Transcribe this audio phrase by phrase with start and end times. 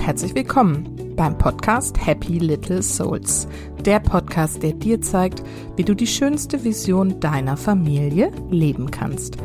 [0.00, 3.46] herzlich willkommen beim Podcast Happy Little Souls.
[3.84, 5.42] Der Podcast, der dir zeigt,
[5.76, 9.36] wie du die schönste Vision deiner Familie leben kannst.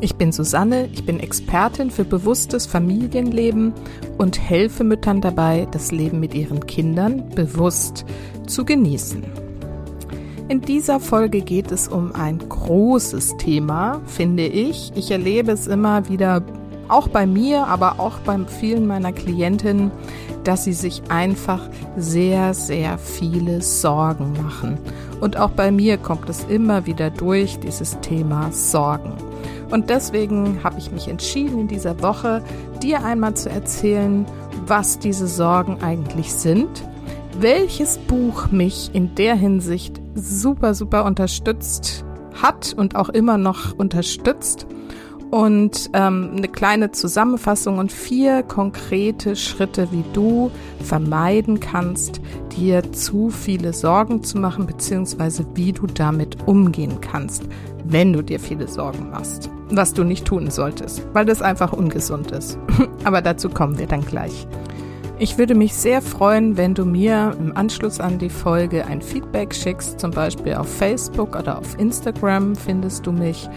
[0.00, 3.74] Ich bin Susanne, ich bin Expertin für bewusstes Familienleben
[4.16, 8.06] und helfe Müttern dabei, das Leben mit ihren Kindern bewusst
[8.46, 9.24] zu genießen.
[10.48, 14.92] In dieser Folge geht es um ein großes Thema, finde ich.
[14.94, 16.44] Ich erlebe es immer wieder,
[16.88, 19.90] auch bei mir, aber auch bei vielen meiner Klientinnen,
[20.44, 24.78] dass sie sich einfach sehr, sehr viele Sorgen machen.
[25.20, 29.12] Und auch bei mir kommt es immer wieder durch, dieses Thema Sorgen.
[29.70, 32.42] Und deswegen habe ich mich entschieden, in dieser Woche
[32.82, 34.26] dir einmal zu erzählen,
[34.66, 36.84] was diese Sorgen eigentlich sind,
[37.40, 42.04] welches Buch mich in der Hinsicht super, super unterstützt
[42.40, 44.66] hat und auch immer noch unterstützt
[45.30, 50.50] und ähm, eine kleine Zusammenfassung und vier konkrete Schritte, wie du
[50.82, 52.20] vermeiden kannst,
[52.56, 57.44] dir zu viele Sorgen zu machen, beziehungsweise wie du damit umgehen kannst,
[57.84, 59.50] wenn du dir viele Sorgen machst.
[59.70, 62.58] Was du nicht tun solltest, weil das einfach ungesund ist.
[63.04, 64.46] Aber dazu kommen wir dann gleich.
[65.18, 69.54] Ich würde mich sehr freuen, wenn du mir im Anschluss an die Folge ein Feedback
[69.54, 73.48] schickst, zum Beispiel auf Facebook oder auf Instagram findest du mich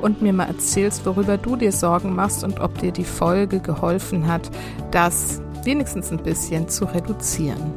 [0.00, 4.26] und mir mal erzählst, worüber du dir Sorgen machst und ob dir die Folge geholfen
[4.26, 4.50] hat,
[4.90, 7.72] das wenigstens ein bisschen zu reduzieren.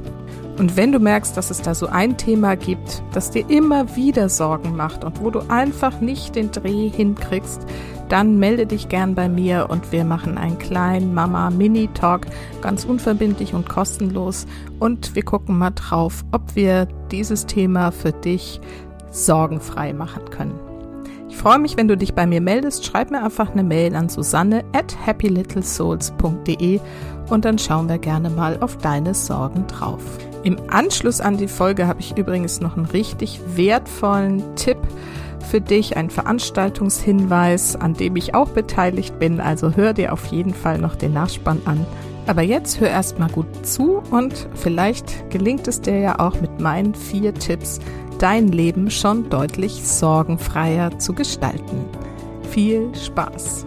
[0.57, 4.29] Und wenn du merkst, dass es da so ein Thema gibt, das dir immer wieder
[4.29, 7.65] Sorgen macht und wo du einfach nicht den Dreh hinkriegst,
[8.09, 12.27] dann melde dich gern bei mir und wir machen einen kleinen Mama-Mini-Talk,
[12.61, 14.45] ganz unverbindlich und kostenlos.
[14.79, 18.59] Und wir gucken mal drauf, ob wir dieses Thema für dich
[19.11, 20.70] sorgenfrei machen können.
[21.31, 22.85] Ich freue mich, wenn du dich bei mir meldest.
[22.85, 26.79] Schreib mir einfach eine Mail an Susanne at happylittlesouls.de
[27.29, 30.03] und dann schauen wir gerne mal auf deine Sorgen drauf.
[30.43, 34.77] Im Anschluss an die Folge habe ich übrigens noch einen richtig wertvollen Tipp
[35.49, 39.39] für dich ein Veranstaltungshinweis, an dem ich auch beteiligt bin.
[39.39, 41.85] Also hör dir auf jeden Fall noch den Nachspann an.
[42.27, 46.93] Aber jetzt hör erstmal gut zu und vielleicht gelingt es dir ja auch mit meinen
[46.93, 47.79] vier Tipps,
[48.21, 51.85] dein Leben schon deutlich sorgenfreier zu gestalten.
[52.51, 53.65] Viel Spaß!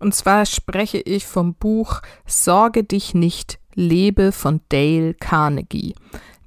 [0.00, 5.94] Und zwar spreche ich vom Buch Sorge dich nicht, lebe von Dale Carnegie.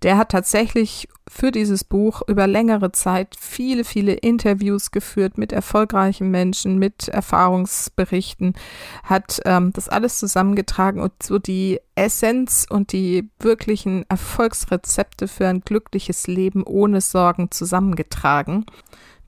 [0.04, 6.30] Der hat tatsächlich für dieses Buch über längere Zeit viele, viele Interviews geführt mit erfolgreichen
[6.30, 8.53] Menschen, mit Erfahrungsberichten,
[9.03, 15.62] hat ähm, das alles zusammengetragen und so die Essenz und die wirklichen Erfolgsrezepte für ein
[15.62, 18.66] glückliches Leben ohne Sorgen zusammengetragen.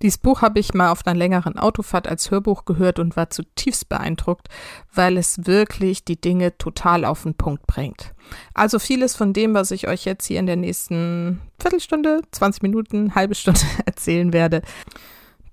[0.01, 3.87] Dieses Buch habe ich mal auf einer längeren Autofahrt als Hörbuch gehört und war zutiefst
[3.87, 4.49] beeindruckt,
[4.93, 8.13] weil es wirklich die Dinge total auf den Punkt bringt.
[8.53, 13.15] Also vieles von dem, was ich euch jetzt hier in der nächsten Viertelstunde, 20 Minuten,
[13.15, 14.61] halbe Stunde erzählen werde,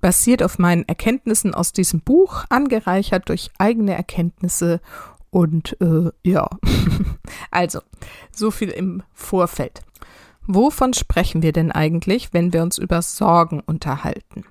[0.01, 4.81] basiert auf meinen Erkenntnissen aus diesem Buch, angereichert durch eigene Erkenntnisse
[5.31, 6.49] und äh, ja,
[7.51, 7.81] also
[8.35, 9.83] so viel im Vorfeld.
[10.53, 14.45] Wovon sprechen wir denn eigentlich, wenn wir uns über Sorgen unterhalten?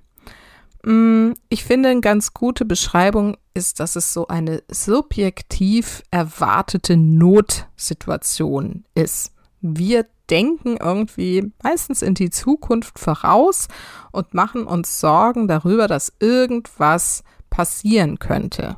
[0.83, 8.85] Mm, ich finde, eine ganz gute Beschreibung ist, dass es so eine subjektiv erwartete Notsituation
[8.95, 9.33] ist.
[9.59, 13.67] Wir denken irgendwie meistens in die Zukunft voraus
[14.11, 18.77] und machen uns Sorgen darüber, dass irgendwas passieren könnte.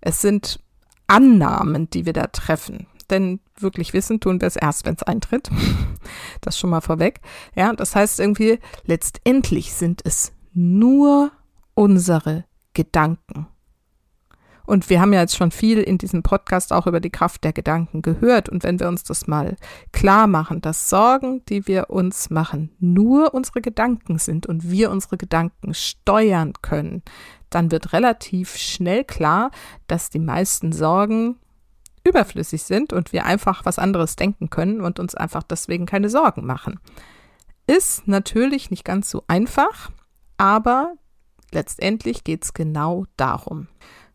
[0.00, 0.58] Es sind
[1.06, 5.50] Annahmen, die wir da treffen denn wirklich wissen tun wir es erst, wenn es eintritt.
[6.40, 7.20] Das schon mal vorweg.
[7.56, 11.32] Ja, das heißt irgendwie, letztendlich sind es nur
[11.74, 12.44] unsere
[12.74, 13.48] Gedanken.
[14.66, 17.52] Und wir haben ja jetzt schon viel in diesem Podcast auch über die Kraft der
[17.52, 18.48] Gedanken gehört.
[18.48, 19.56] Und wenn wir uns das mal
[19.92, 25.16] klar machen, dass Sorgen, die wir uns machen, nur unsere Gedanken sind und wir unsere
[25.16, 27.02] Gedanken steuern können,
[27.48, 29.52] dann wird relativ schnell klar,
[29.86, 31.36] dass die meisten Sorgen
[32.06, 36.46] überflüssig sind und wir einfach was anderes denken können und uns einfach deswegen keine Sorgen
[36.46, 36.80] machen.
[37.66, 39.90] Ist natürlich nicht ganz so einfach,
[40.38, 40.94] aber
[41.52, 43.68] letztendlich geht es genau darum.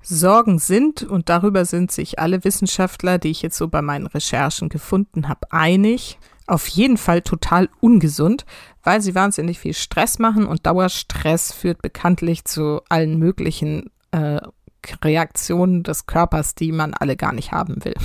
[0.04, 4.70] Sorgen sind, und darüber sind sich alle Wissenschaftler, die ich jetzt so bei meinen Recherchen
[4.70, 6.18] gefunden habe, einig,
[6.48, 8.46] auf jeden Fall total ungesund,
[8.84, 14.42] weil sie wahnsinnig viel Stress machen und Dauerstress führt bekanntlich zu allen möglichen äh,
[15.04, 17.95] Reaktionen des Körpers, die man alle gar nicht haben will.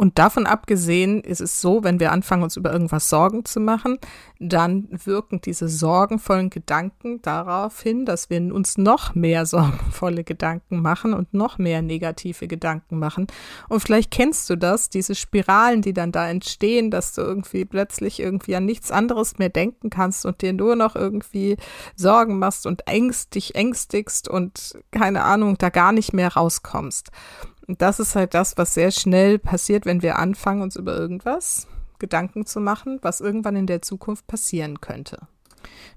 [0.00, 3.98] Und davon abgesehen ist es so, wenn wir anfangen, uns über irgendwas Sorgen zu machen,
[4.38, 11.12] dann wirken diese sorgenvollen Gedanken darauf hin, dass wir uns noch mehr sorgenvolle Gedanken machen
[11.12, 13.26] und noch mehr negative Gedanken machen.
[13.68, 18.20] Und vielleicht kennst du das, diese Spiralen, die dann da entstehen, dass du irgendwie plötzlich
[18.20, 21.58] irgendwie an nichts anderes mehr denken kannst und dir nur noch irgendwie
[21.94, 27.10] Sorgen machst und ängst, dich ängstigst und keine Ahnung, da gar nicht mehr rauskommst.
[27.70, 31.68] Und das ist halt das, was sehr schnell passiert, wenn wir anfangen, uns über irgendwas
[32.00, 35.28] Gedanken zu machen, was irgendwann in der Zukunft passieren könnte.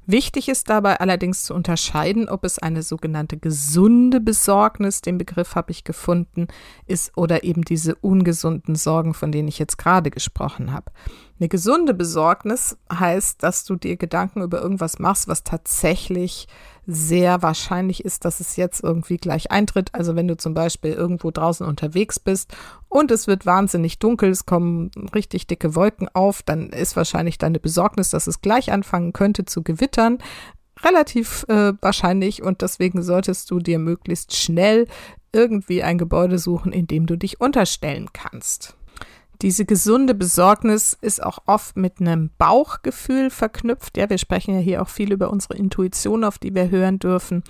[0.06, 5.72] Wichtig ist dabei allerdings zu unterscheiden, ob es eine sogenannte gesunde Besorgnis, den Begriff habe
[5.72, 6.46] ich gefunden,
[6.86, 10.92] ist oder eben diese ungesunden Sorgen, von denen ich jetzt gerade gesprochen habe.
[11.44, 16.48] Eine gesunde Besorgnis heißt, dass du dir Gedanken über irgendwas machst, was tatsächlich
[16.88, 19.90] sehr wahrscheinlich ist, dass es jetzt irgendwie gleich eintritt.
[19.92, 22.56] Also wenn du zum Beispiel irgendwo draußen unterwegs bist
[22.88, 27.60] und es wird wahnsinnig dunkel, es kommen richtig dicke Wolken auf, dann ist wahrscheinlich deine
[27.60, 30.20] Besorgnis, dass es gleich anfangen könnte zu gewittern,
[30.82, 34.88] relativ äh, wahrscheinlich und deswegen solltest du dir möglichst schnell
[35.34, 38.78] irgendwie ein Gebäude suchen, in dem du dich unterstellen kannst.
[39.44, 43.98] Diese gesunde Besorgnis ist auch oft mit einem Bauchgefühl verknüpft.
[43.98, 47.44] Ja, wir sprechen ja hier auch viel über unsere Intuition, auf die wir hören dürfen.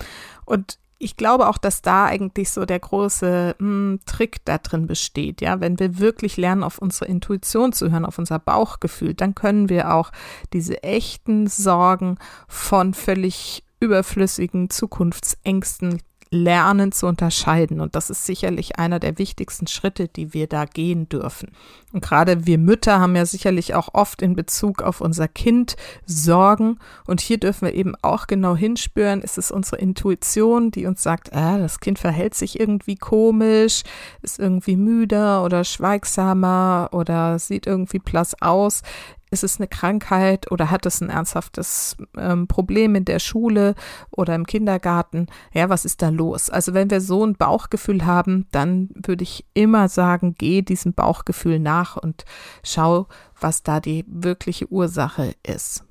[0.44, 4.88] Und ich glaube auch, dass da eigentlich so der große mh, hm, Trick da drin
[4.88, 5.42] besteht.
[5.42, 9.70] Ja, wenn wir wirklich lernen, auf unsere Intuition zu hören, auf unser Bauchgefühl, dann können
[9.70, 10.12] wir auch
[10.52, 12.18] diese echten Sorgen
[12.48, 16.02] von völlig überflüssigen Zukunftsängsten
[16.34, 17.80] lernen zu unterscheiden.
[17.80, 21.52] Und das ist sicherlich einer der wichtigsten Schritte, die wir da gehen dürfen.
[21.94, 25.76] Und gerade wir Mütter haben ja sicherlich auch oft in Bezug auf unser Kind
[26.06, 26.80] Sorgen.
[27.06, 31.34] Und hier dürfen wir eben auch genau hinspüren, ist es unsere Intuition, die uns sagt,
[31.34, 33.84] ah, das Kind verhält sich irgendwie komisch,
[34.22, 38.82] ist irgendwie müder oder schweigsamer oder sieht irgendwie blass aus.
[39.34, 43.74] Ist es eine Krankheit oder hat es ein ernsthaftes ähm, Problem in der Schule
[44.12, 45.26] oder im Kindergarten?
[45.54, 46.52] Ja, was ist da los?
[46.52, 51.58] Also wenn wir so ein Bauchgefühl haben, dann würde ich immer sagen, geh diesem Bauchgefühl
[51.58, 52.26] nach und
[52.64, 53.08] schau,
[53.40, 55.84] was da die wirkliche Ursache ist.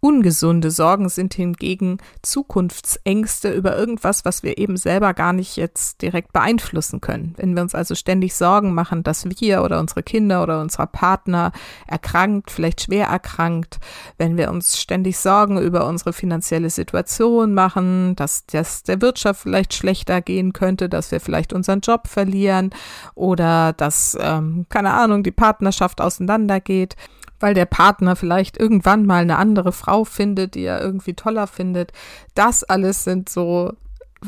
[0.00, 6.32] Ungesunde Sorgen sind hingegen Zukunftsängste über irgendwas, was wir eben selber gar nicht jetzt direkt
[6.32, 7.34] beeinflussen können.
[7.36, 11.50] Wenn wir uns also ständig Sorgen machen, dass wir oder unsere Kinder oder unser Partner
[11.88, 13.78] erkrankt, vielleicht schwer erkrankt,
[14.18, 19.74] wenn wir uns ständig Sorgen über unsere finanzielle Situation machen, dass das der Wirtschaft vielleicht
[19.74, 22.70] schlechter gehen könnte, dass wir vielleicht unseren Job verlieren
[23.16, 26.94] oder dass, ähm, keine Ahnung, die Partnerschaft auseinandergeht,
[27.40, 31.92] weil der Partner vielleicht irgendwann mal eine andere Frau findet, die er irgendwie toller findet.
[32.34, 33.72] Das alles sind so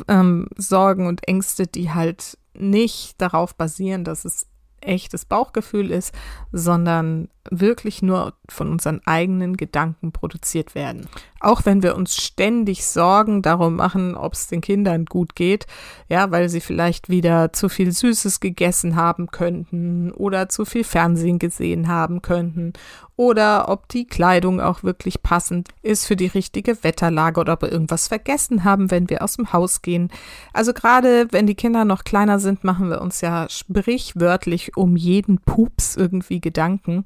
[0.08, 4.46] ähm, Sorgen und Ängste, die halt nicht darauf basieren, dass es
[4.80, 6.14] echtes Bauchgefühl ist,
[6.52, 11.08] sondern wirklich nur von unseren eigenen Gedanken produziert werden.
[11.40, 15.66] Auch wenn wir uns ständig Sorgen darum machen, ob es den Kindern gut geht,
[16.08, 21.38] ja, weil sie vielleicht wieder zu viel Süßes gegessen haben könnten oder zu viel Fernsehen
[21.38, 22.72] gesehen haben könnten
[23.20, 27.70] oder ob die Kleidung auch wirklich passend ist für die richtige Wetterlage oder ob wir
[27.70, 30.08] irgendwas vergessen haben, wenn wir aus dem Haus gehen.
[30.54, 35.38] Also gerade wenn die Kinder noch kleiner sind, machen wir uns ja sprichwörtlich um jeden
[35.38, 37.04] Pups irgendwie Gedanken.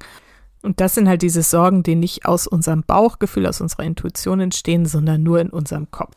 [0.62, 4.86] Und das sind halt diese Sorgen, die nicht aus unserem Bauchgefühl, aus unserer Intuition entstehen,
[4.86, 6.14] sondern nur in unserem Kopf.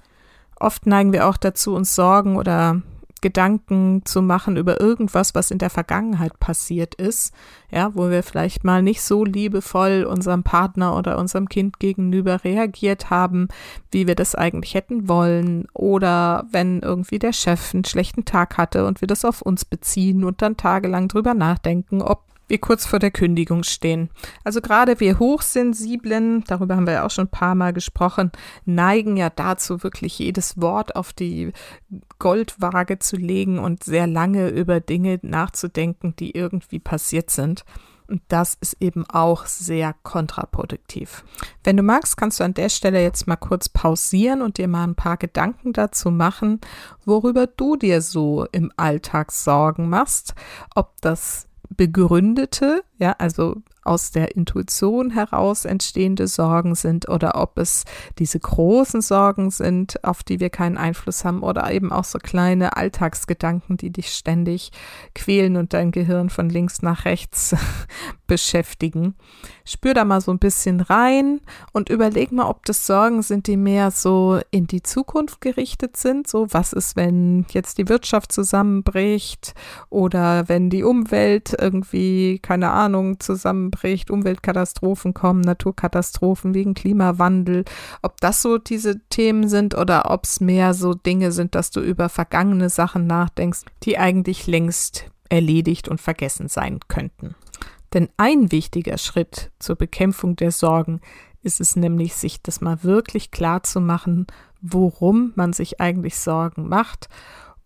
[0.59, 2.83] Oft neigen wir auch dazu, uns Sorgen oder
[3.21, 7.33] Gedanken zu machen über irgendwas, was in der Vergangenheit passiert ist,
[7.71, 13.09] ja, wo wir vielleicht mal nicht so liebevoll unserem Partner oder unserem Kind gegenüber reagiert
[13.09, 13.47] haben,
[13.91, 18.85] wie wir das eigentlich hätten wollen, oder wenn irgendwie der Chef einen schlechten Tag hatte
[18.85, 22.99] und wir das auf uns beziehen und dann tagelang drüber nachdenken, ob wir kurz vor
[22.99, 24.09] der Kündigung stehen.
[24.43, 28.31] Also gerade wir Hochsensiblen, darüber haben wir ja auch schon ein paar Mal gesprochen,
[28.65, 31.51] neigen ja dazu, wirklich jedes Wort auf die
[32.19, 37.65] Goldwaage zu legen und sehr lange über Dinge nachzudenken, die irgendwie passiert sind.
[38.07, 41.25] Und das ist eben auch sehr kontraproduktiv.
[41.63, 44.85] Wenn du magst, kannst du an der Stelle jetzt mal kurz pausieren und dir mal
[44.85, 46.61] ein paar Gedanken dazu machen,
[47.03, 50.35] worüber du dir so im Alltag Sorgen machst,
[50.73, 57.85] ob das begründete, ja, also aus der Intuition heraus entstehende Sorgen sind oder ob es
[58.19, 62.75] diese großen Sorgen sind, auf die wir keinen Einfluss haben oder eben auch so kleine
[62.75, 64.71] Alltagsgedanken, die dich ständig
[65.15, 67.55] quälen und dein Gehirn von links nach rechts
[68.27, 69.15] beschäftigen.
[69.63, 71.39] Spür da mal so ein bisschen rein
[71.71, 76.27] und überleg mal, ob das Sorgen sind, die mehr so in die Zukunft gerichtet sind.
[76.27, 79.53] So, was ist, wenn jetzt die Wirtschaft zusammenbricht
[79.89, 82.86] oder wenn die Umwelt irgendwie, keine Ahnung,
[83.19, 87.65] zusammenbricht, Umweltkatastrophen kommen, Naturkatastrophen wegen Klimawandel.
[88.01, 91.81] Ob das so diese Themen sind oder ob es mehr so Dinge sind, dass du
[91.81, 97.35] über vergangene Sachen nachdenkst, die eigentlich längst erledigt und vergessen sein könnten.
[97.93, 101.01] Denn ein wichtiger Schritt zur Bekämpfung der Sorgen
[101.41, 104.27] ist es nämlich, sich das mal wirklich klar zu machen,
[104.61, 107.09] worum man sich eigentlich Sorgen macht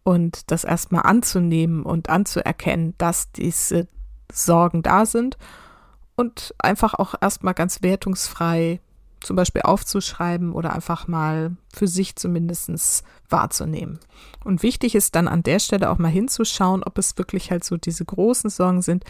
[0.03, 3.87] und das erstmal anzunehmen und anzuerkennen, dass diese
[4.31, 5.38] Sorgen da sind
[6.15, 8.79] und einfach auch erstmal ganz wertungsfrei
[9.21, 14.00] zum Beispiel aufzuschreiben oder einfach mal für sich zumindest wahrzunehmen.
[14.43, 17.77] Und wichtig ist dann an der Stelle auch mal hinzuschauen, ob es wirklich halt so
[17.77, 19.05] diese großen Sorgen sind.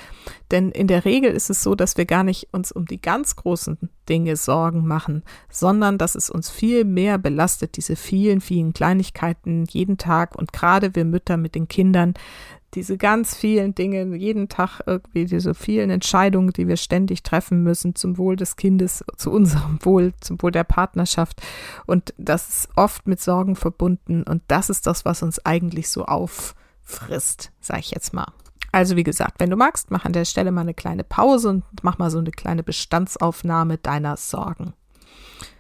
[0.52, 3.38] Denn in der Regel ist es so, dass wir gar nicht uns um die ganz
[3.38, 3.78] großen
[4.10, 9.98] Dinge Sorgen machen, sondern dass es uns viel mehr belastet, diese vielen, vielen Kleinigkeiten jeden
[9.98, 12.14] Tag und gerade wir Mütter mit den Kindern
[12.74, 17.96] diese ganz vielen Dinge, jeden Tag irgendwie diese vielen Entscheidungen, die wir ständig treffen müssen
[17.96, 21.42] zum Wohl des Kindes, zu unserem Wohl, zum Wohl der Partnerschaft.
[21.86, 24.24] Und das ist oft mit Sorgen verbunden.
[24.24, 28.32] Und das ist das, was uns eigentlich so auffrisst, sag ich jetzt mal.
[28.72, 31.64] Also wie gesagt, wenn du magst, mach an der Stelle mal eine kleine Pause und
[31.82, 34.74] mach mal so eine kleine Bestandsaufnahme deiner Sorgen.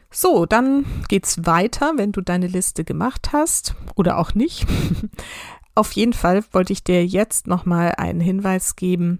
[0.09, 4.65] So, dann geht's weiter, wenn du deine Liste gemacht hast oder auch nicht.
[5.75, 9.19] Auf jeden Fall wollte ich dir jetzt nochmal einen Hinweis geben,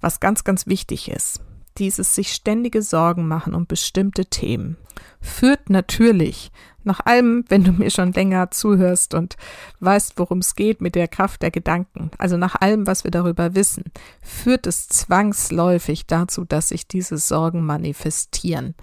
[0.00, 1.40] was ganz, ganz wichtig ist.
[1.78, 4.76] Dieses sich ständige Sorgen machen um bestimmte Themen
[5.20, 6.50] führt natürlich
[6.84, 9.36] nach allem, wenn du mir schon länger zuhörst und
[9.80, 13.54] weißt, worum es geht mit der Kraft der Gedanken, also nach allem, was wir darüber
[13.54, 13.84] wissen,
[14.22, 18.74] führt es zwangsläufig dazu, dass sich diese Sorgen manifestieren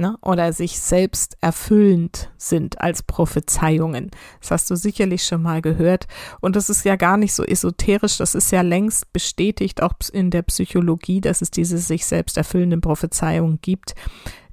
[0.00, 0.16] ne?
[0.22, 4.10] oder sich selbst erfüllend sind als Prophezeiungen.
[4.40, 6.06] Das hast du sicherlich schon mal gehört.
[6.40, 10.30] Und das ist ja gar nicht so esoterisch, das ist ja längst bestätigt, auch in
[10.30, 13.94] der Psychologie, dass es diese sich selbst erfüllenden Prophezeiungen gibt.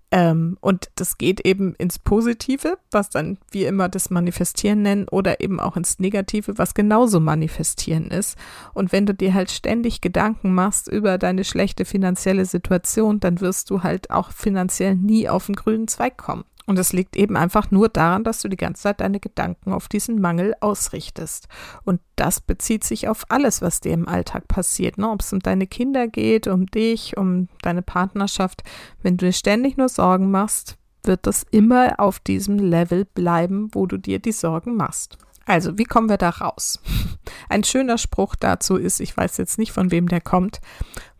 [0.09, 5.41] Ähm, und das geht eben ins Positive, was dann wie immer das Manifestieren nennen, oder
[5.41, 8.37] eben auch ins Negative, was genauso Manifestieren ist.
[8.73, 13.69] Und wenn du dir halt ständig Gedanken machst über deine schlechte finanzielle Situation, dann wirst
[13.69, 16.45] du halt auch finanziell nie auf den grünen Zweig kommen.
[16.67, 19.87] Und es liegt eben einfach nur daran, dass du die ganze Zeit deine Gedanken auf
[19.87, 21.47] diesen Mangel ausrichtest.
[21.85, 24.97] Und das bezieht sich auf alles, was dir im Alltag passiert.
[24.97, 25.09] Ne?
[25.09, 28.63] Ob es um deine Kinder geht, um dich, um deine Partnerschaft.
[29.01, 33.85] Wenn du dir ständig nur Sorgen machst, wird das immer auf diesem Level bleiben, wo
[33.85, 35.17] du dir die Sorgen machst.
[35.45, 36.81] Also, wie kommen wir da raus?
[37.49, 40.59] Ein schöner Spruch dazu ist, ich weiß jetzt nicht, von wem der kommt,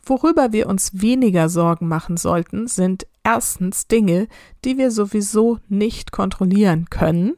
[0.07, 4.29] Worüber wir uns weniger Sorgen machen sollten, sind erstens Dinge,
[4.63, 7.35] die wir sowieso nicht kontrollieren können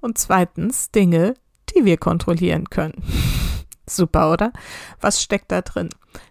[0.00, 1.34] und zweitens Dinge,
[1.70, 3.00] die wir kontrollieren können.
[3.86, 4.52] Super, oder?
[5.00, 5.88] Was steckt da drin?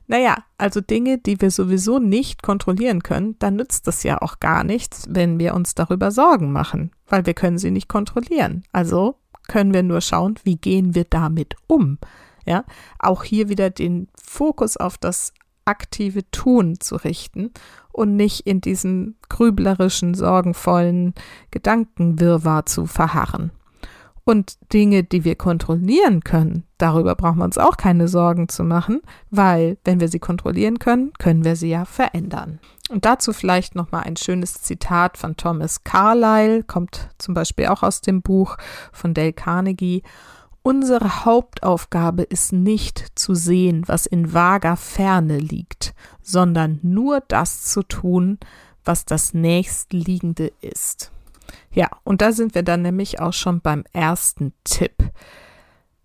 [0.07, 4.65] Naja, also Dinge, die wir sowieso nicht kontrollieren können, dann nützt es ja auch gar
[4.65, 8.63] nichts, wenn wir uns darüber Sorgen machen, weil wir können sie nicht kontrollieren.
[8.73, 9.15] Also
[9.47, 11.99] können wir nur schauen, wie gehen wir damit um.
[12.47, 12.63] Ja,
[12.97, 15.33] auch hier wieder den Fokus auf das
[15.65, 17.51] aktive Tun zu richten
[17.91, 21.13] und nicht in diesem grüblerischen, sorgenvollen
[21.51, 23.51] Gedankenwirrwarr zu verharren.
[24.23, 29.01] Und Dinge, die wir kontrollieren können, darüber brauchen wir uns auch keine Sorgen zu machen,
[29.29, 32.59] weil wenn wir sie kontrollieren können, können wir sie ja verändern.
[32.89, 38.01] Und dazu vielleicht nochmal ein schönes Zitat von Thomas Carlyle, kommt zum Beispiel auch aus
[38.01, 38.57] dem Buch
[38.91, 40.03] von Dale Carnegie.
[40.67, 47.83] Unsere Hauptaufgabe ist nicht zu sehen, was in vager Ferne liegt, sondern nur das zu
[47.83, 48.37] tun,
[48.83, 51.13] was das nächstliegende ist.
[51.71, 55.09] Ja, und da sind wir dann nämlich auch schon beim ersten Tipp.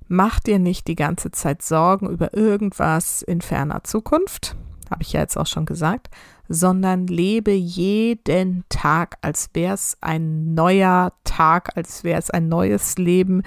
[0.06, 4.54] Mach dir nicht die ganze Zeit Sorgen über irgendwas in ferner Zukunft,
[4.92, 6.08] habe ich ja jetzt auch schon gesagt,
[6.48, 12.96] sondern lebe jeden Tag, als wäre es ein neuer Tag, als wäre es ein neues
[12.96, 13.42] Leben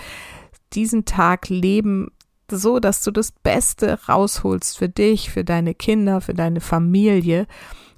[0.75, 2.12] diesen Tag leben
[2.51, 7.48] so, dass du das Beste rausholst für dich, für deine Kinder, für deine Familie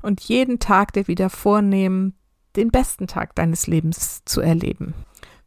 [0.01, 2.15] und jeden Tag dir wieder vornehmen,
[2.55, 4.93] den besten Tag deines Lebens zu erleben.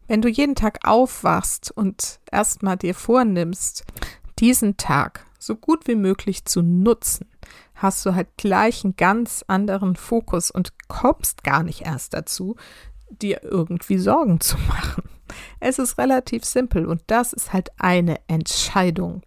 [0.07, 3.85] Wenn du jeden Tag aufwachst und erstmal dir vornimmst,
[4.39, 7.27] diesen Tag so gut wie möglich zu nutzen,
[7.75, 12.57] hast du halt gleich einen ganz anderen Fokus und kommst gar nicht erst dazu,
[13.11, 15.03] dir irgendwie Sorgen zu machen.
[15.61, 19.23] Es ist relativ simpel und das ist halt eine Entscheidung.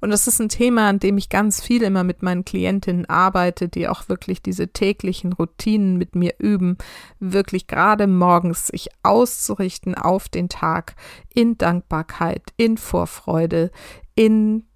[0.00, 3.68] Und das ist ein Thema, an dem ich ganz viel immer mit meinen Klientinnen arbeite,
[3.68, 6.76] die auch wirklich diese täglichen Routinen mit mir üben,
[7.18, 10.96] wirklich gerade morgens sich auszurichten auf den Tag
[11.34, 13.70] in Dankbarkeit, in Vorfreude,
[14.14, 14.66] in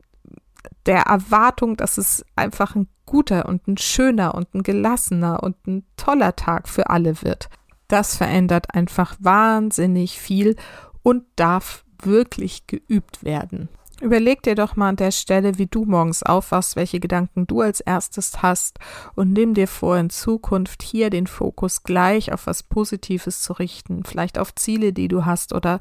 [0.87, 5.85] der Erwartung, dass es einfach ein guter und ein schöner und ein gelassener und ein
[5.97, 7.49] toller Tag für alle wird.
[7.91, 10.55] Das verändert einfach wahnsinnig viel
[11.03, 13.69] und darf wirklich geübt werden.
[14.01, 17.81] Überleg dir doch mal an der Stelle, wie du morgens aufwachst, welche Gedanken du als
[17.81, 18.79] erstes hast
[19.15, 24.05] und nimm dir vor, in Zukunft hier den Fokus gleich auf was Positives zu richten,
[24.05, 25.81] vielleicht auf Ziele, die du hast oder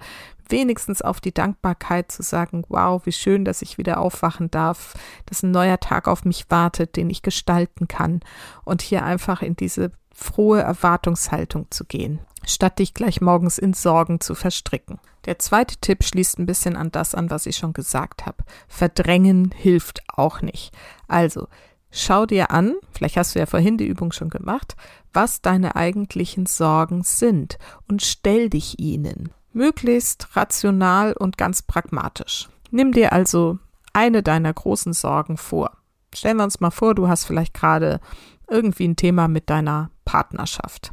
[0.49, 4.95] wenigstens auf die Dankbarkeit zu sagen, wow, wie schön, dass ich wieder aufwachen darf,
[5.27, 8.19] dass ein neuer Tag auf mich wartet, den ich gestalten kann
[8.65, 14.19] und hier einfach in diese frohe Erwartungshaltung zu gehen, statt dich gleich morgens in Sorgen
[14.19, 14.99] zu verstricken.
[15.25, 18.43] Der zweite Tipp schließt ein bisschen an das an, was ich schon gesagt habe.
[18.67, 20.73] Verdrängen hilft auch nicht.
[21.07, 21.47] Also,
[21.91, 24.75] schau dir an, vielleicht hast du ja vorhin die Übung schon gemacht,
[25.13, 27.57] was deine eigentlichen Sorgen sind
[27.87, 29.31] und stell dich ihnen.
[29.53, 32.49] Möglichst rational und ganz pragmatisch.
[32.71, 33.57] Nimm dir also
[33.93, 35.71] eine deiner großen Sorgen vor.
[36.13, 37.99] Stellen wir uns mal vor, du hast vielleicht gerade
[38.49, 40.91] irgendwie ein Thema mit deiner Partnerschaft.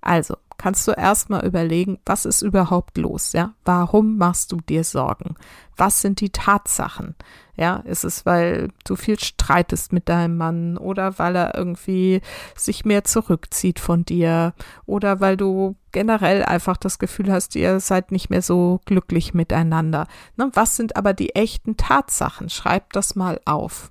[0.00, 3.54] Also kannst du erstmal überlegen, was ist überhaupt los, ja?
[3.64, 5.34] Warum machst du dir Sorgen?
[5.76, 7.16] Was sind die Tatsachen?
[7.56, 12.20] Ja, ist es, weil du viel streitest mit deinem Mann oder weil er irgendwie
[12.56, 14.54] sich mehr zurückzieht von dir
[14.86, 20.06] oder weil du generell einfach das Gefühl hast, ihr seid nicht mehr so glücklich miteinander.
[20.36, 22.48] Ne, was sind aber die echten Tatsachen?
[22.48, 23.90] Schreib das mal auf.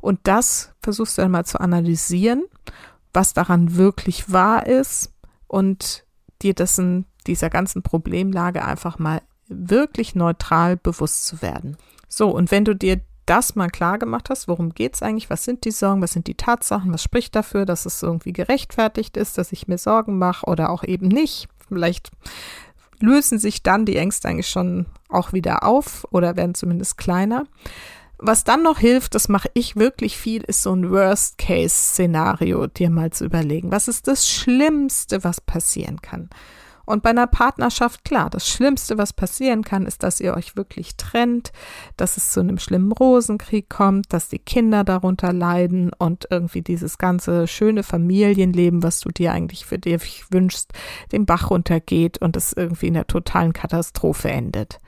[0.00, 2.44] Und das versuchst du dann mal zu analysieren
[3.14, 5.12] was daran wirklich wahr ist
[5.46, 6.04] und
[6.42, 11.76] dir dessen, dieser ganzen Problemlage einfach mal wirklich neutral bewusst zu werden.
[12.08, 15.44] So, und wenn du dir das mal klar gemacht hast, worum geht es eigentlich, was
[15.44, 19.38] sind die Sorgen, was sind die Tatsachen, was spricht dafür, dass es irgendwie gerechtfertigt ist,
[19.38, 21.48] dass ich mir Sorgen mache oder auch eben nicht.
[21.68, 22.10] Vielleicht
[23.00, 27.44] lösen sich dann die Ängste eigentlich schon auch wieder auf oder werden zumindest kleiner.
[28.18, 33.10] Was dann noch hilft, das mache ich wirklich viel, ist so ein Worst-Case-Szenario dir mal
[33.10, 33.72] zu überlegen.
[33.72, 36.30] Was ist das Schlimmste, was passieren kann?
[36.86, 40.96] Und bei einer Partnerschaft, klar, das Schlimmste, was passieren kann, ist, dass ihr euch wirklich
[40.96, 41.52] trennt,
[41.96, 46.98] dass es zu einem schlimmen Rosenkrieg kommt, dass die Kinder darunter leiden und irgendwie dieses
[46.98, 50.72] ganze schöne Familienleben, was du dir eigentlich für dich wünschst,
[51.10, 54.78] den Bach runtergeht und es irgendwie in der totalen Katastrophe endet.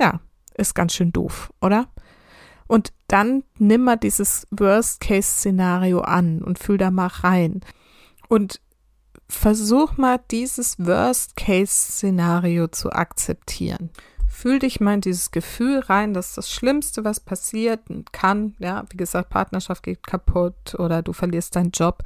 [0.00, 0.20] Ja,
[0.54, 1.86] ist ganz schön doof, oder?
[2.68, 7.62] Und dann nimm mal dieses Worst-Case-Szenario an und fühl da mal rein.
[8.28, 8.60] Und
[9.28, 13.90] versuch mal dieses Worst-Case-Szenario zu akzeptieren.
[14.30, 17.80] Fühl dich mal in dieses Gefühl rein, dass das Schlimmste, was passiert
[18.12, 22.02] kann, ja, wie gesagt, Partnerschaft geht kaputt oder du verlierst deinen Job,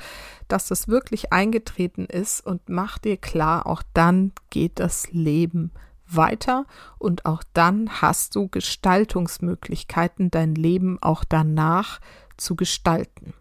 [0.46, 5.72] dass das wirklich eingetreten ist und mach dir klar, auch dann geht das Leben
[6.16, 6.66] weiter
[6.98, 12.00] und auch dann hast du Gestaltungsmöglichkeiten, dein Leben auch danach
[12.36, 13.34] zu gestalten.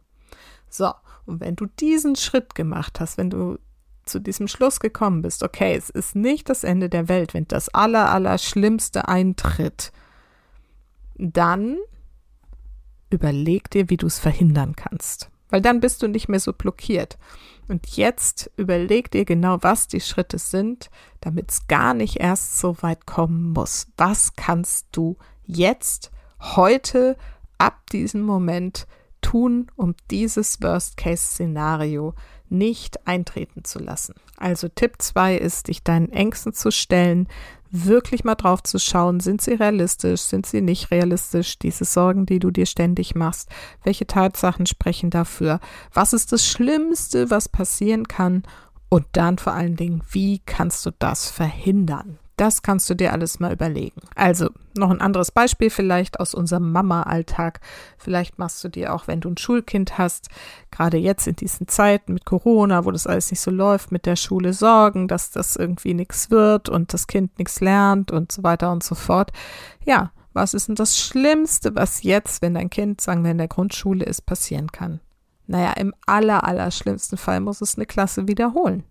[0.69, 0.91] So,
[1.25, 3.57] und wenn du diesen Schritt gemacht hast, wenn du
[4.05, 7.69] zu diesem Schluss gekommen bist, okay, es ist nicht das Ende der Welt, wenn das
[7.69, 9.91] aller, aller Schlimmste eintritt,
[11.15, 11.77] dann
[13.09, 15.29] überleg dir, wie du es verhindern kannst.
[15.51, 17.19] Weil dann bist du nicht mehr so blockiert.
[17.67, 20.89] Und jetzt überleg dir genau, was die Schritte sind,
[21.21, 23.87] damit es gar nicht erst so weit kommen muss.
[23.97, 27.15] Was kannst du jetzt, heute,
[27.59, 28.87] ab diesem Moment
[29.21, 32.15] tun, um dieses Worst-Case-Szenario
[32.49, 34.15] nicht eintreten zu lassen?
[34.35, 37.27] Also Tipp 2 ist, dich deinen Ängsten zu stellen,
[37.71, 42.39] wirklich mal drauf zu schauen, sind sie realistisch, sind sie nicht realistisch, diese Sorgen, die
[42.39, 43.49] du dir ständig machst,
[43.83, 45.59] welche Tatsachen sprechen dafür,
[45.93, 48.43] was ist das Schlimmste, was passieren kann
[48.89, 52.19] und dann vor allen Dingen, wie kannst du das verhindern?
[52.41, 54.01] Das kannst du dir alles mal überlegen.
[54.15, 57.59] Also noch ein anderes Beispiel vielleicht aus unserem Mama-Alltag.
[57.99, 60.29] Vielleicht machst du dir auch, wenn du ein Schulkind hast,
[60.71, 64.15] gerade jetzt in diesen Zeiten mit Corona, wo das alles nicht so läuft, mit der
[64.15, 68.71] Schule Sorgen, dass das irgendwie nichts wird und das Kind nichts lernt und so weiter
[68.71, 69.31] und so fort.
[69.85, 73.49] Ja, was ist denn das Schlimmste, was jetzt, wenn dein Kind, sagen wir, in der
[73.49, 74.99] Grundschule ist, passieren kann?
[75.45, 78.83] Naja, im aller, aller schlimmsten Fall muss es eine Klasse wiederholen.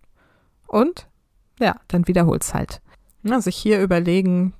[0.67, 1.09] Und?
[1.59, 2.81] Ja, dann wiederholt's halt.
[3.23, 4.53] Ja, sich hier überlegen,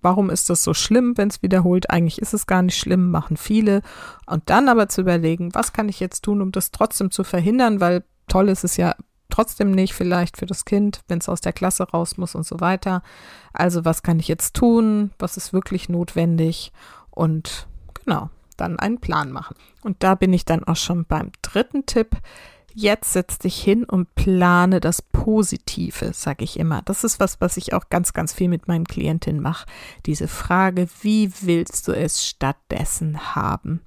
[0.00, 1.90] warum ist das so schlimm, wenn es wiederholt?
[1.90, 3.82] Eigentlich ist es gar nicht schlimm, machen viele.
[4.26, 7.80] Und dann aber zu überlegen, was kann ich jetzt tun, um das trotzdem zu verhindern,
[7.80, 8.94] weil toll ist es ja
[9.30, 12.60] trotzdem nicht vielleicht für das Kind, wenn es aus der Klasse raus muss und so
[12.60, 13.02] weiter.
[13.52, 15.10] Also was kann ich jetzt tun?
[15.18, 16.72] Was ist wirklich notwendig?
[17.10, 19.56] Und genau, dann einen Plan machen.
[19.82, 22.16] Und da bin ich dann auch schon beim dritten Tipp.
[22.74, 26.82] Jetzt setz dich hin und plane das Positive, sage ich immer.
[26.84, 29.66] Das ist was, was ich auch ganz, ganz viel mit meinen Klientinnen mache.
[30.06, 33.82] Diese Frage, wie willst du es stattdessen haben?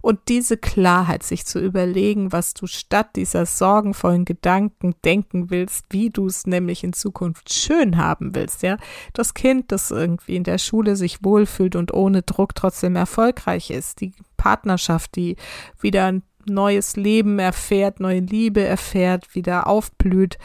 [0.00, 6.10] Und diese Klarheit, sich zu überlegen, was du statt dieser sorgenvollen Gedanken denken willst, wie
[6.10, 8.76] du es nämlich in Zukunft schön haben willst, ja.
[9.12, 14.00] Das Kind, das irgendwie in der Schule sich wohlfühlt und ohne Druck trotzdem erfolgreich ist,
[14.00, 15.36] die Partnerschaft, die
[15.80, 20.38] wieder ein neues Leben erfährt, neue Liebe erfährt, wieder aufblüht,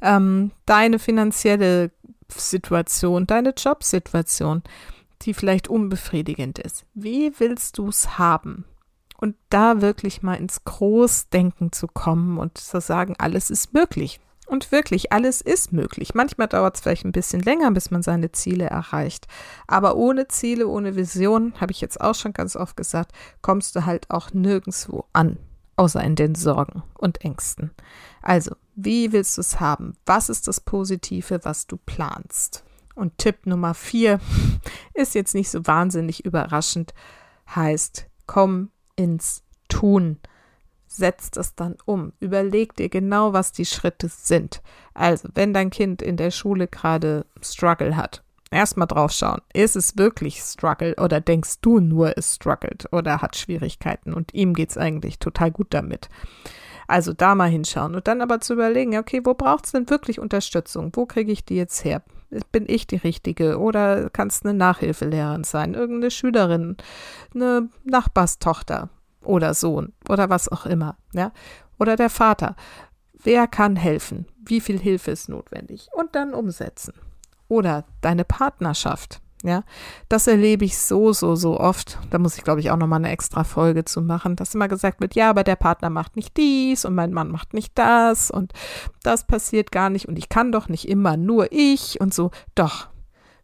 [0.00, 1.90] ähm, deine finanzielle
[2.28, 4.62] Situation, deine Jobsituation,
[5.22, 6.84] die vielleicht unbefriedigend ist.
[6.94, 8.64] Wie willst du es haben?
[9.18, 14.18] Und da wirklich mal ins Großdenken zu kommen und zu sagen, alles ist möglich.
[14.52, 16.12] Und wirklich, alles ist möglich.
[16.12, 19.26] Manchmal dauert es vielleicht ein bisschen länger, bis man seine Ziele erreicht.
[19.66, 23.86] Aber ohne Ziele, ohne Vision, habe ich jetzt auch schon ganz oft gesagt, kommst du
[23.86, 25.38] halt auch nirgendwo an,
[25.76, 27.70] außer in den Sorgen und Ängsten.
[28.20, 29.96] Also, wie willst du es haben?
[30.04, 32.62] Was ist das Positive, was du planst?
[32.94, 34.20] Und Tipp Nummer vier
[34.92, 36.92] ist jetzt nicht so wahnsinnig überraschend,
[37.54, 40.18] heißt, komm ins Tun
[40.92, 42.12] setzt es dann um.
[42.20, 44.62] Überleg dir genau, was die Schritte sind.
[44.94, 49.40] Also, wenn dein Kind in der Schule gerade Struggle hat, erstmal drauf schauen.
[49.52, 54.54] Ist es wirklich Struggle oder denkst du nur, es struggelt oder hat Schwierigkeiten und ihm
[54.54, 56.08] geht es eigentlich total gut damit?
[56.86, 60.20] Also da mal hinschauen und dann aber zu überlegen, okay, wo braucht es denn wirklich
[60.20, 60.90] Unterstützung?
[60.94, 62.02] Wo kriege ich die jetzt her?
[62.50, 66.76] Bin ich die Richtige oder kann es eine Nachhilfelehrerin sein, irgendeine Schülerin,
[67.34, 68.90] eine Nachbarstochter?
[69.24, 71.32] Oder Sohn oder was auch immer, ja,
[71.78, 72.56] oder der Vater.
[73.24, 74.26] Wer kann helfen?
[74.44, 75.88] Wie viel Hilfe ist notwendig?
[75.92, 76.94] Und dann umsetzen.
[77.48, 79.20] Oder deine Partnerschaft.
[79.44, 79.64] Ja,
[80.08, 81.98] das erlebe ich so, so, so oft.
[82.10, 85.00] Da muss ich, glaube ich, auch nochmal eine extra Folge zu machen, dass immer gesagt
[85.00, 88.52] wird, ja, aber der Partner macht nicht dies und mein Mann macht nicht das und
[89.02, 92.30] das passiert gar nicht und ich kann doch nicht immer nur ich und so.
[92.54, 92.88] Doch,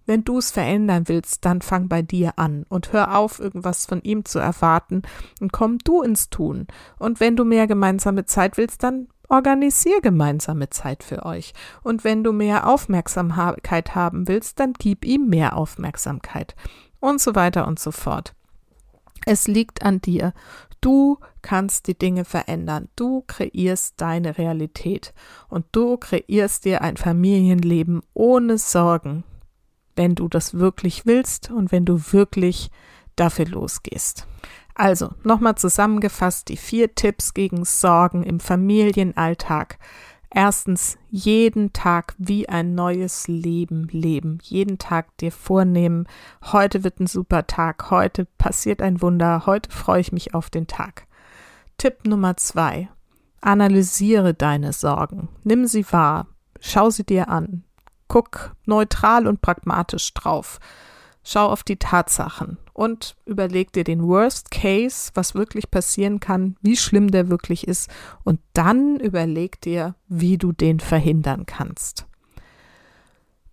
[0.08, 4.00] wenn du es verändern willst, dann fang bei dir an und hör auf, irgendwas von
[4.02, 5.02] ihm zu erwarten
[5.38, 6.66] und komm du ins Tun.
[6.98, 11.52] Und wenn du mehr gemeinsame Zeit willst, dann organisier gemeinsame Zeit für euch.
[11.82, 16.56] Und wenn du mehr Aufmerksamkeit haben willst, dann gib ihm mehr Aufmerksamkeit.
[17.00, 18.34] Und so weiter und so fort.
[19.26, 20.32] Es liegt an dir.
[20.80, 22.88] Du kannst die Dinge verändern.
[22.96, 25.12] Du kreierst deine Realität.
[25.48, 29.24] Und du kreierst dir ein Familienleben ohne Sorgen,
[29.98, 32.70] wenn du das wirklich willst und wenn du wirklich
[33.16, 34.26] dafür losgehst.
[34.74, 39.78] Also, nochmal zusammengefasst die vier Tipps gegen Sorgen im Familienalltag.
[40.30, 44.38] Erstens, jeden Tag wie ein neues Leben leben.
[44.42, 46.06] Jeden Tag dir vornehmen,
[46.44, 50.68] heute wird ein super Tag, heute passiert ein Wunder, heute freue ich mich auf den
[50.68, 51.06] Tag.
[51.76, 52.88] Tipp Nummer zwei,
[53.40, 55.28] analysiere deine Sorgen.
[55.42, 56.28] Nimm sie wahr,
[56.60, 57.64] schau sie dir an,
[58.08, 60.58] Guck neutral und pragmatisch drauf.
[61.22, 66.76] Schau auf die Tatsachen und überleg dir den Worst Case, was wirklich passieren kann, wie
[66.76, 67.90] schlimm der wirklich ist,
[68.24, 72.06] und dann überleg dir, wie du den verhindern kannst.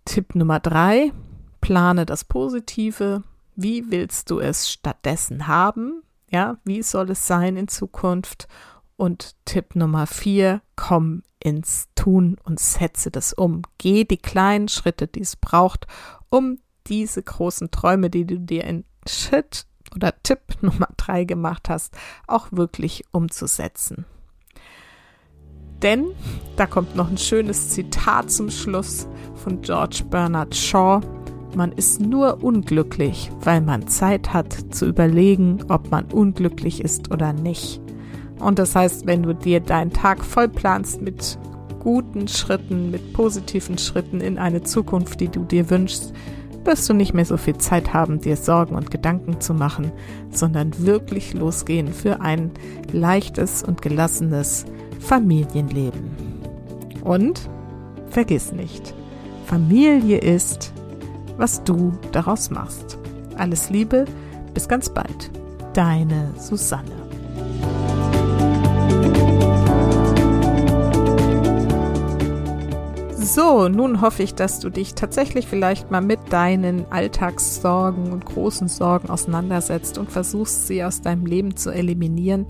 [0.06, 1.12] Tipp Nummer drei,
[1.60, 3.24] plane das Positive.
[3.56, 6.02] Wie willst du es stattdessen haben?
[6.30, 8.48] Ja, wie soll es sein in Zukunft?
[8.96, 13.62] Und Tipp Nummer vier, komm ins Tun und setze das um.
[13.78, 15.86] Geh die kleinen Schritte, die es braucht,
[16.30, 21.94] um diese großen Träume, die du dir in Schritt oder Tipp Nummer drei gemacht hast,
[22.26, 24.06] auch wirklich umzusetzen.
[25.82, 26.06] Denn
[26.56, 31.00] da kommt noch ein schönes Zitat zum Schluss von George Bernard Shaw.
[31.54, 37.32] Man ist nur unglücklich, weil man Zeit hat zu überlegen, ob man unglücklich ist oder
[37.32, 37.80] nicht.
[38.38, 41.38] Und das heißt, wenn du dir deinen Tag voll planst mit
[41.80, 46.12] guten Schritten, mit positiven Schritten in eine Zukunft, die du dir wünschst,
[46.64, 49.92] wirst du nicht mehr so viel Zeit haben, dir Sorgen und Gedanken zu machen,
[50.30, 52.50] sondern wirklich losgehen für ein
[52.92, 54.66] leichtes und gelassenes
[55.00, 56.10] Familienleben.
[57.04, 57.48] Und
[58.08, 58.94] vergiss nicht,
[59.46, 60.72] Familie ist,
[61.36, 62.98] was du daraus machst.
[63.36, 64.06] Alles Liebe,
[64.54, 65.30] bis ganz bald.
[65.72, 67.05] Deine Susanne.
[73.26, 78.68] So, nun hoffe ich, dass du dich tatsächlich vielleicht mal mit deinen Alltagssorgen und großen
[78.68, 82.46] Sorgen auseinandersetzt und versuchst, sie aus deinem Leben zu eliminieren.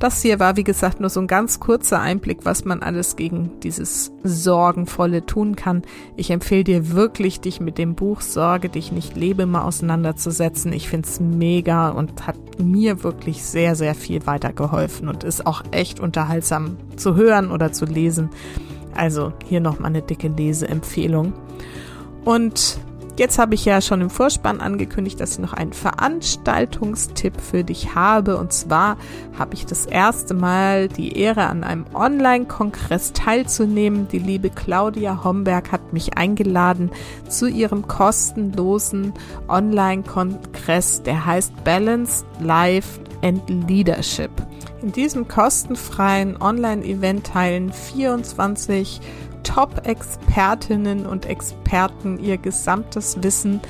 [0.00, 3.60] Das hier war, wie gesagt, nur so ein ganz kurzer Einblick, was man alles gegen
[3.60, 5.82] dieses Sorgenvolle tun kann.
[6.16, 10.72] Ich empfehle dir wirklich, dich mit dem Buch Sorge dich nicht lebe mal auseinanderzusetzen.
[10.72, 15.62] Ich finde es mega und hat mir wirklich sehr, sehr viel weitergeholfen und ist auch
[15.70, 18.30] echt unterhaltsam zu hören oder zu lesen.
[18.96, 21.32] Also hier nochmal eine dicke Leseempfehlung.
[22.24, 22.78] Und
[23.18, 27.94] jetzt habe ich ja schon im Vorspann angekündigt, dass ich noch einen Veranstaltungstipp für dich
[27.94, 28.36] habe.
[28.36, 28.96] Und zwar
[29.38, 34.08] habe ich das erste Mal die Ehre, an einem Online-Kongress teilzunehmen.
[34.08, 36.90] Die liebe Claudia Homberg hat mich eingeladen
[37.28, 39.12] zu ihrem kostenlosen
[39.48, 44.30] Online-Kongress, der heißt Balance Life and Leadership.
[44.82, 49.00] In diesem kostenfreien Online-Event teilen 24
[49.42, 53.60] Top-Expertinnen und Experten ihr gesamtes Wissen,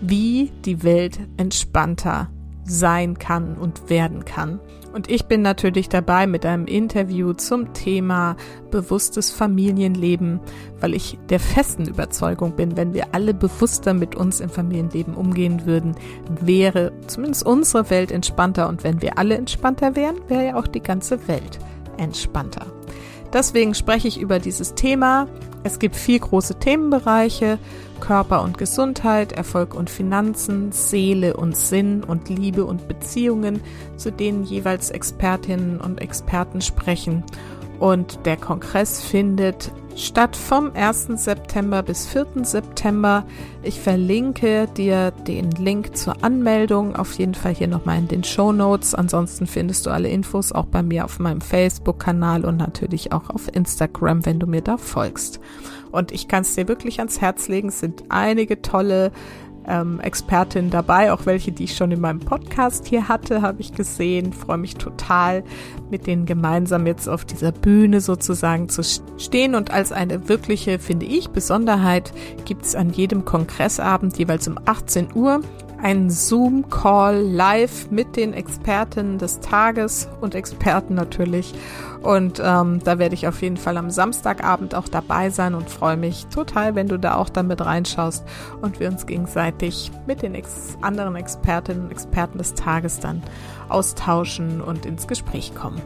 [0.00, 2.28] wie die Welt entspannter
[2.66, 4.60] sein kann und werden kann.
[4.92, 8.34] Und ich bin natürlich dabei mit einem Interview zum Thema
[8.70, 10.40] bewusstes Familienleben,
[10.80, 15.66] weil ich der festen Überzeugung bin, wenn wir alle bewusster mit uns im Familienleben umgehen
[15.66, 15.96] würden,
[16.40, 18.68] wäre zumindest unsere Welt entspannter.
[18.68, 21.58] Und wenn wir alle entspannter wären, wäre ja auch die ganze Welt
[21.98, 22.64] entspannter.
[23.34, 25.28] Deswegen spreche ich über dieses Thema.
[25.64, 27.58] Es gibt vier große Themenbereiche.
[28.00, 33.60] Körper und Gesundheit, Erfolg und Finanzen, Seele und Sinn und Liebe und Beziehungen,
[33.96, 37.24] zu denen jeweils Expertinnen und Experten sprechen.
[37.78, 41.08] Und der Kongress findet statt vom 1.
[41.16, 42.26] September bis 4.
[42.42, 43.24] September.
[43.62, 48.52] Ich verlinke dir den Link zur Anmeldung auf jeden Fall hier nochmal in den Show
[48.52, 48.94] Notes.
[48.94, 53.48] Ansonsten findest du alle Infos auch bei mir auf meinem Facebook-Kanal und natürlich auch auf
[53.54, 55.40] Instagram, wenn du mir da folgst.
[55.90, 57.68] Und ich kann es dir wirklich ans Herz legen.
[57.68, 59.12] Es sind einige tolle
[59.66, 63.72] ähm, Expertin dabei, auch welche, die ich schon in meinem Podcast hier hatte, habe ich
[63.72, 64.32] gesehen.
[64.32, 65.44] Freue mich total,
[65.90, 68.82] mit denen gemeinsam jetzt auf dieser Bühne sozusagen zu
[69.18, 69.54] stehen.
[69.54, 72.12] Und als eine wirkliche, finde ich, Besonderheit
[72.44, 75.40] gibt es an jedem Kongressabend jeweils um 18 Uhr
[75.82, 81.54] einen Zoom-Call live mit den Experten des Tages und Experten natürlich.
[82.02, 85.96] Und ähm, da werde ich auf jeden Fall am Samstagabend auch dabei sein und freue
[85.96, 88.24] mich total, wenn du da auch damit reinschaust
[88.60, 93.22] und wir uns gegenseitig mit den ex anderen Expertinnen und Experten des Tages dann
[93.68, 95.82] austauschen und ins Gespräch kommen.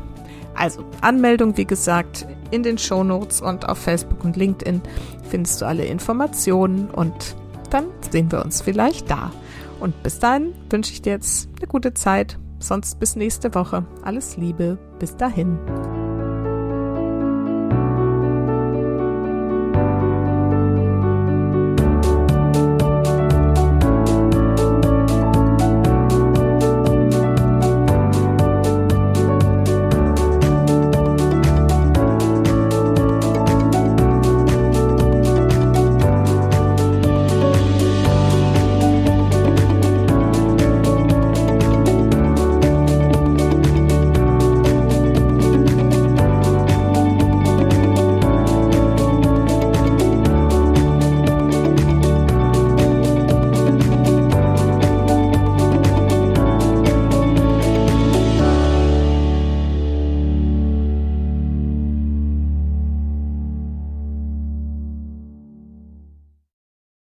[0.55, 4.83] Also Anmeldung, wie gesagt, in den Show Notes und auf Facebook und LinkedIn
[5.31, 7.35] findest du alle Informationen und
[7.71, 9.31] dann sehen wir uns vielleicht da.
[9.81, 12.39] Und bis dahin wünsche ich dir jetzt eine gute Zeit.
[12.59, 13.87] Sonst bis nächste Woche.
[14.03, 14.79] Alles Liebe.
[14.99, 15.59] Bis dahin.